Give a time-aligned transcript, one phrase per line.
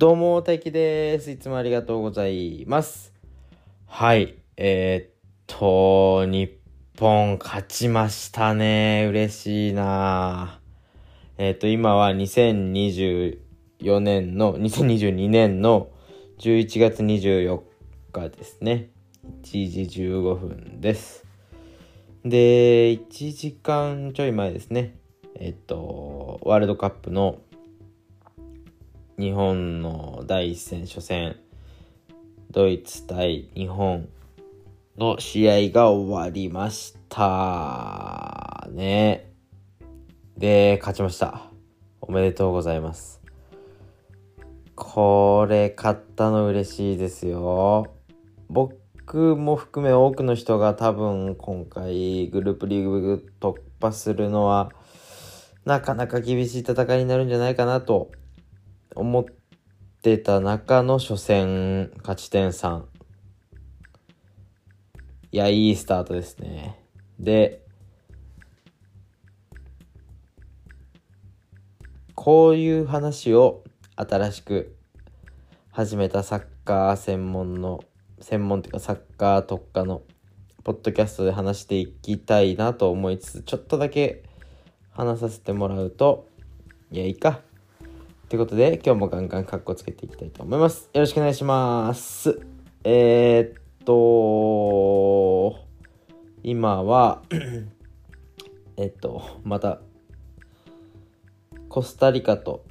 [0.00, 1.30] どうも、大輝です。
[1.30, 3.12] いつもありがとうございます。
[3.84, 4.34] はい。
[4.56, 6.50] えー、っと、日
[6.98, 9.04] 本勝ちましたね。
[9.10, 10.58] 嬉しいな
[11.36, 15.90] えー、っと、今は2024年の、2022年の
[16.38, 17.60] 11月24
[18.10, 18.88] 日ですね。
[19.42, 21.26] 1時15分です。
[22.24, 24.96] で、1時間ちょい前ですね。
[25.34, 27.42] えー、っと、ワールドカップの
[29.20, 31.36] 日本の第一戦初戦
[32.50, 34.08] ドイツ対日本
[34.96, 38.66] の試合が終わりました。
[38.70, 39.30] ね。
[40.38, 41.50] で勝ちました。
[42.00, 43.20] おめでとうございます。
[44.74, 47.88] これ勝ったの嬉しいですよ。
[48.48, 54.70] 僕も含め多くの人が多分今回グループリーグ突破するのは
[55.66, 58.12] なかなか厳しい戦いになるんじゃないかなと
[58.94, 59.24] 思っ
[60.02, 62.82] てた中の初戦勝ち点3
[65.32, 66.76] いやいいスタートですね。
[67.18, 67.64] で
[72.14, 73.62] こういう話を
[73.96, 74.76] 新しく
[75.70, 77.80] 始めたサッカー専門の
[78.20, 80.02] 専門っていうかサッカー特化の
[80.64, 84.24] ポッドキャストで話していきたいなと思いつつちょっとだけ
[84.90, 86.28] 話させてもらうと
[86.90, 87.40] いやいいか。
[88.30, 90.88] ということで、今日もガンガンカッコつけていきたいと思います。
[90.94, 92.40] よろしくお願いします。
[92.84, 95.58] えー、っと、
[96.44, 97.22] 今は、
[98.78, 99.80] えっと、また、
[101.68, 102.64] コスタリカと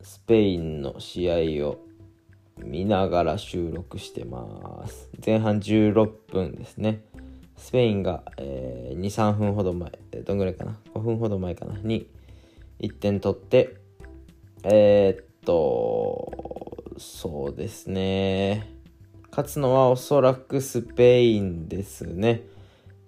[0.00, 1.78] スペインの試合を
[2.58, 5.10] 見ながら収録してます。
[5.26, 7.02] 前半16分ですね。
[7.56, 9.90] スペインが、えー、2、3分ほど前、
[10.24, 11.76] どんぐらいかな ?5 分ほど前かな？
[11.80, 12.08] に
[12.78, 13.87] 1点取って、
[14.64, 16.32] えー、っと、
[16.98, 18.74] そうですね。
[19.30, 22.42] 勝つのはおそらくスペインですね。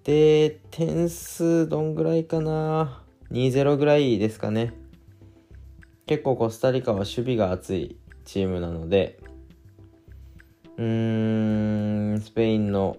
[0.03, 4.73] で、点数どんぐらいかな ?2-0 ぐらいですかね。
[6.07, 9.19] 結構コスタリカは守備が厚いチームなので、
[10.77, 12.97] うーん、スペインの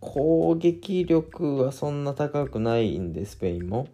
[0.00, 3.86] 攻撃力はそんな高くないんで、スペインも。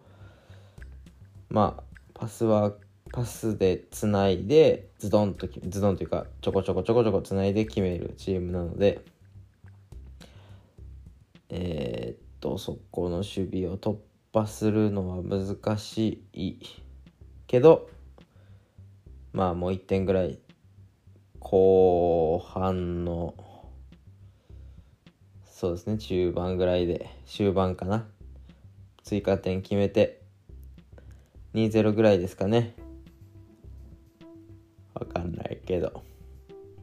[1.49, 1.83] まあ、
[2.13, 2.82] パスワーク、
[3.13, 9.01] パスでつないでズドンとズドンというかちょこちょこちょこちょこつないで決めるチームなので
[11.49, 13.97] えー、っとそこの守備を突
[14.33, 16.57] 破するのは難しい
[17.45, 17.87] けど
[19.31, 20.39] まあもう1点ぐらい
[21.39, 23.35] 後半の
[25.45, 28.07] そうですね中盤ぐらいで終盤かな。
[29.03, 30.21] 追加点決めて
[31.53, 32.73] 2-0ぐらいですかね。
[35.73, 36.03] けど。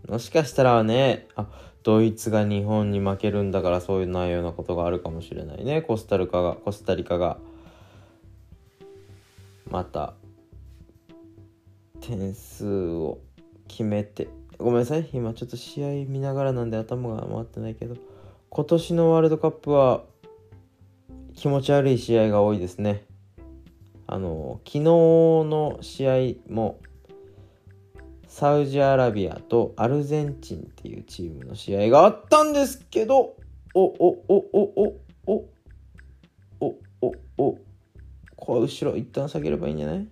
[0.08, 1.46] もしかしたらね、あ、
[1.82, 5.82] ドイツが日本に負けるんだからそういうなようなことがあるかもしれないね。
[5.82, 7.38] コスタリカが、コスタリカが。
[9.70, 10.14] また、
[12.00, 13.20] 点数を
[13.68, 14.28] 決めて。
[14.58, 15.08] ごめんなさい。
[15.12, 17.94] 今ちょっと試合見ながらなんで頭が回ってないけど。
[18.48, 20.02] 今年のワールドカップは
[21.36, 23.04] 気持ち悪い試合が多いですね。
[24.08, 26.08] あの、昨日の試
[26.48, 26.80] 合も
[28.32, 33.34] サウジアラビアとアルゼンチンっていうチームの試合があったんですけど、
[33.74, 33.84] お、お、
[34.28, 34.94] お、お、お、
[35.26, 35.48] お、
[36.60, 37.58] お、お、お、
[38.36, 40.08] これ後ろ一旦下げればいいんじゃない？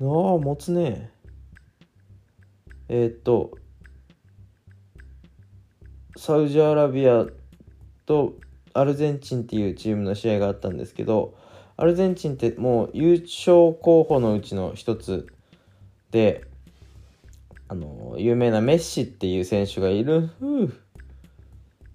[0.00, 0.06] ああ、
[0.38, 1.10] 持つね。
[2.88, 3.50] えー、っと、
[6.16, 7.26] サウジアラビア
[8.06, 8.34] と
[8.74, 11.34] アルゼンチンっていうチームの試合があったんですけど、
[11.76, 15.26] アルゼンチンってもう優勝候補のうちの一つ
[16.12, 16.44] で、
[17.72, 20.28] あの有名なメッシっていう選手がいる。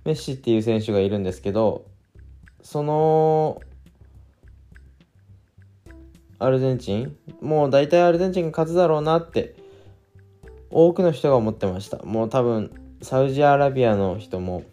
[0.05, 1.85] メッシっていう選手がいるんですけど
[2.63, 3.61] その
[6.39, 9.55] アルゼンチンもう大体アルゼンチンが勝つだろうなって
[10.71, 11.97] 多くの人が思ってました。
[11.99, 12.71] もう多分
[13.03, 14.63] サウジアラビアの人も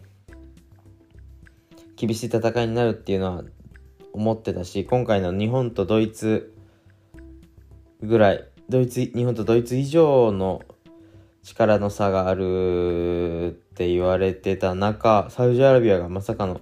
[1.97, 3.43] 厳しい戦いになるっていうのは
[4.11, 6.55] 思ってたし今回の日本とドイツ
[8.01, 10.63] ぐらいドイツ日本とドイツ以上の
[11.45, 16.59] 力の差があるって言われてた中サウジアラビアがまさかの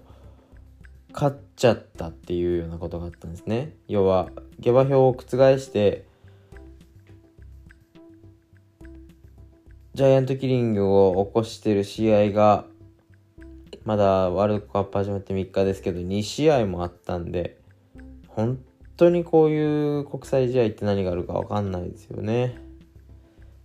[1.14, 3.78] 勝っちゃったっていうようなことがあったんですね。
[3.88, 5.24] 要は下馬評を覆
[5.58, 6.06] して
[9.94, 12.66] ジャイアントキリングを起こしてる試合が
[13.86, 17.58] まだワールドカップ始まって3日ですけど2試合もあったんで
[18.28, 18.60] 本
[18.98, 22.63] 当にこういう国際試合って何があるか分かんないですよね。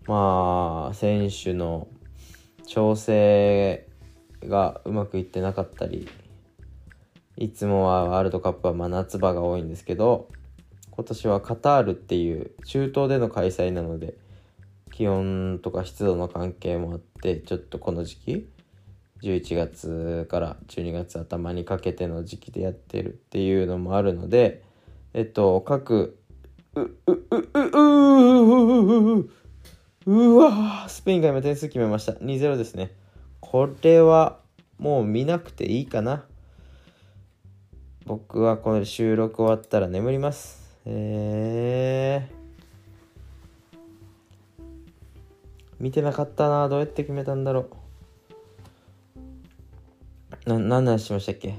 [0.09, 1.87] まあ選手の
[2.67, 3.87] 調整
[4.43, 6.09] がうまくいってなかったり
[7.37, 10.29] いつもはワールドカップはま夏場が多いんですけど
[10.91, 14.15] 今年はカタールっていう中東での開催なので
[14.91, 18.49] 気温とか湿度の関係もあってちょっとこの時期
[19.23, 24.63] 11月から12月頭にかけての時期でやってるっていうのもあるので
[25.13, 26.19] えっと各
[26.75, 29.31] うううううう
[30.11, 32.13] うわスペインが今点数決めました。
[32.13, 32.93] 2-0ですね。
[33.41, 34.39] これは
[34.79, 36.25] もう見なくていいかな。
[38.07, 40.81] 僕はこの収録終わったら眠ります。
[40.87, 44.63] えー、
[45.79, 47.69] 見てなかったなどうやって決めたんだろ
[50.47, 50.49] う。
[50.49, 51.55] な何の話しましたっけ？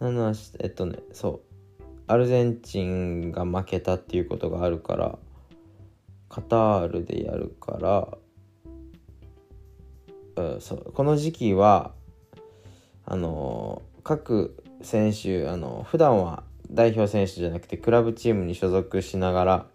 [0.00, 1.40] 何の話えっとねそう。
[2.08, 5.16] アルゼンチンが負けたっていうことがあるから。
[6.36, 8.08] カタールでやるから
[10.36, 11.92] うん、そうこの時期は
[13.06, 19.66] あの各選手あの普段は代表選手じゃなくてクラブチームに所属しながら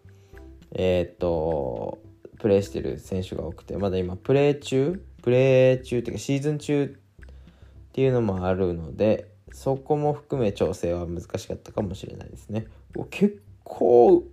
[0.73, 1.97] えっ、と
[2.37, 5.03] プレーしてる選手が多くてまだ今プレー中？
[5.23, 12.67] プレー中っていうかシーズン中っていうのもあるのでそこも含め調整は難しかったかもしれないですね。
[13.09, 14.27] 結構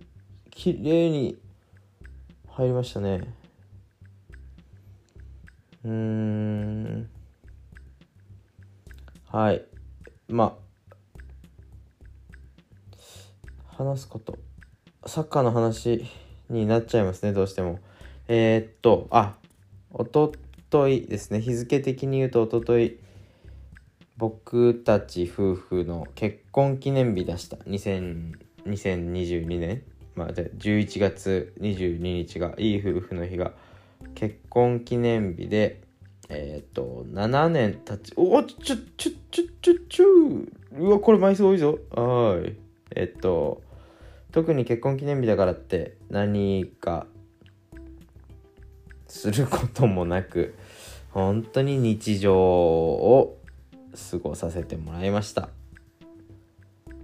[0.51, 1.39] 綺麗に
[2.59, 3.21] 入りましたね。
[5.85, 7.09] うーん。
[9.31, 9.63] はい。
[10.27, 10.57] ま
[12.97, 13.77] あ。
[13.77, 14.37] 話すこと。
[15.05, 16.05] サッカーの話
[16.49, 17.79] になっちゃいますねどうしても。
[18.27, 19.37] えー、っとあ
[19.93, 20.33] おと
[20.69, 21.39] といですね。
[21.39, 22.99] 日付的に言うとおととい
[24.17, 27.55] 僕たち夫婦の結婚記念日出した。
[27.55, 29.81] 2022年
[30.19, 33.53] まあ11月22日がいい夫婦の日が
[34.15, 35.81] 結婚記念日で、
[36.27, 40.05] えっ、ー、と、7年経ち、おちょ、ちょ、ちょ、ちょ、ちょ、ちょ、
[40.77, 41.79] うわ、これ枚数多いぞ。
[41.91, 42.53] はい。
[42.95, 43.61] えっ、ー、と、
[44.33, 47.07] 特に結婚記念日だからって何か
[49.07, 50.53] することもなく、
[51.11, 53.39] 本当に日常を
[54.11, 55.49] 過ごさせてもらいました。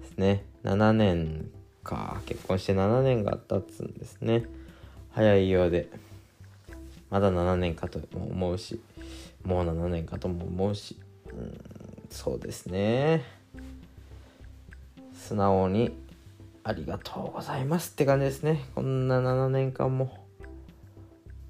[0.02, 0.44] ですね。
[0.66, 1.50] 7年
[1.86, 2.22] か。
[2.26, 4.44] 結婚して7年が経つんですね。
[5.12, 5.90] 早いようで。
[7.10, 8.82] まだ7年かとも思うし
[9.46, 10.98] もう7年かとも思うし
[11.32, 11.62] うん
[12.10, 13.24] そうですね
[15.14, 15.96] 素直に
[16.64, 20.26] ありがとうございますって感じですねこんな7年間も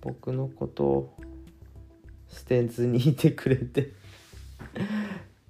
[0.01, 1.17] 僕のことを
[2.29, 3.91] 捨てずにいてくれて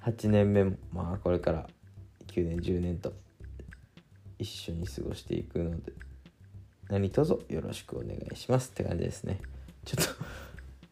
[0.05, 1.67] 8年目もまあこれから
[2.27, 3.11] 9年10年と
[4.37, 5.93] 一緒に過ごしていくので
[6.89, 9.39] 何卒よろしくお願いしますって感じですね。
[9.85, 10.11] ちょっと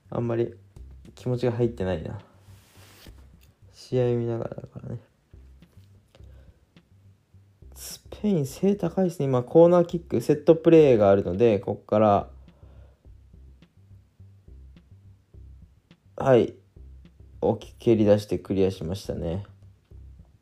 [0.09, 0.53] あんまり
[1.15, 2.19] 気持ちが入ってないな。
[3.73, 4.99] 試合見ながらだからね。
[7.75, 9.25] スペイン背高いですね。
[9.25, 12.29] 今コーナーキックセットプレーがあるのでここから
[16.15, 16.55] はい。
[17.41, 19.45] 大きく蹴り出してクリアしましたね。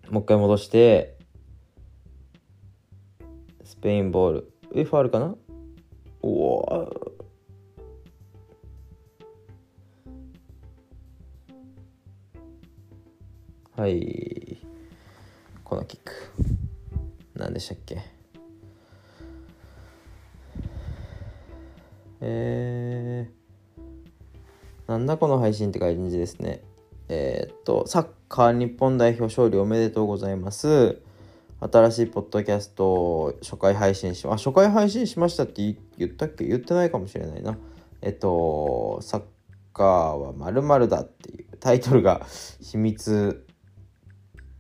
[0.10, 1.18] もう一回戻して
[3.72, 4.52] スペインボール。
[4.76, 5.34] えファールかな？
[6.22, 6.92] おお
[13.78, 14.62] はい。
[15.64, 16.12] このキック。
[17.34, 18.02] 何でしたっけ？
[22.20, 26.62] えー、なんだこの配信って感じですね。
[27.08, 31.02] えー、っとサッカー日本代表勝利おめでとうございます。
[31.64, 36.44] 新しいポッドキャストを初回配信しあ初回配信しましたって言ったっけ？
[36.46, 37.56] 言ってないかもしれないな。
[38.02, 39.22] えっとサッ
[39.72, 42.26] カーはまるだっていうタイトルが
[42.60, 43.46] 秘密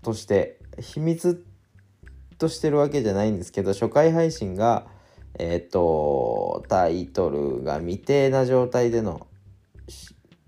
[0.03, 1.43] として秘密
[2.37, 4.85] としてるわけじゃないんですけど初回配信が
[5.39, 9.25] えっ、とタイトルが未定な状態での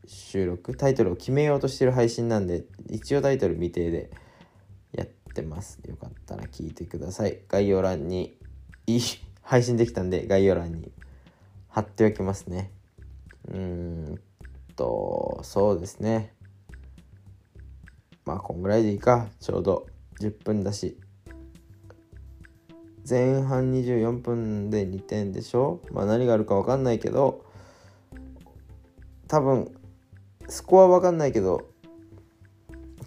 [0.05, 0.75] 収録？
[0.75, 4.12] タイトルを決めようとしてる配信なんで一応タイトル未定で。
[5.34, 5.80] ってます。
[5.88, 7.40] よかったら聞いてください。
[7.48, 8.38] 概要欄に
[8.86, 9.02] いい
[9.42, 10.92] 配信できたんで概要欄に
[11.70, 12.72] 貼っておきますね。
[13.48, 14.22] うん
[14.75, 16.36] とそうですね。
[18.25, 19.28] まあこんぐらいでいいか。
[19.40, 19.88] ちょうど
[20.22, 21.00] 10分だし。
[23.10, 25.82] 前半24分で2点でしょ？
[25.92, 27.44] まあ何があるか分かんないけど
[29.28, 29.75] 多分
[30.48, 31.68] スコア分かんないけど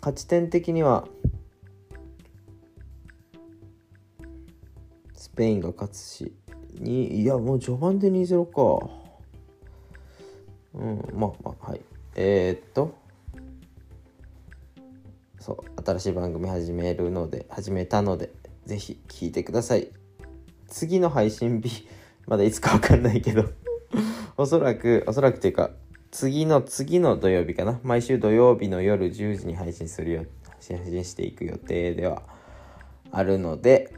[0.01, 1.09] 勝ち点的には
[5.37, 6.33] スペインが勝つし
[6.81, 8.91] にいやもう序盤で2-0か。
[10.75, 11.81] うんまあまあはい。
[12.17, 12.95] えー、っと。
[15.39, 18.33] そう新しい番組始めるので始めたので
[18.65, 19.89] ぜひ聞いてください。
[20.67, 21.87] 次の配信日
[22.27, 23.45] まだいつかわかんないけど。
[24.37, 25.71] おそらくおそらくっていうか
[26.11, 27.79] 次の次の土曜日かな。
[27.83, 30.25] 毎週土曜日の夜10時に配信するよ
[30.61, 32.23] 配信していく予定では
[33.13, 33.93] あるので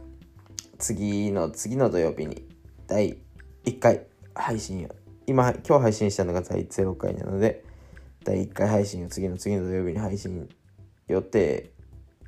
[0.78, 2.46] 次の次の土曜日に
[2.86, 3.18] 第
[3.64, 4.90] 1回配信を
[5.26, 7.64] 今今日配信したのが第0回なので
[8.24, 10.48] 第1回配信を次の次の土曜日に配信
[11.06, 11.72] 予定。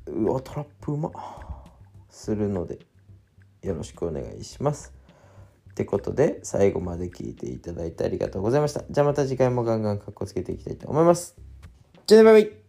[0.07, 1.11] うわトラップうまっ。
[2.11, 2.79] するので
[3.63, 4.93] よろしくお願いします。
[5.71, 8.83] ってことで最後まで聞いていただいてありがとうございました。
[8.89, 11.35] じゃあまた次回もガンガンかっこつけていきたいと思います。
[12.05, 12.60] じゃあねバイバイ。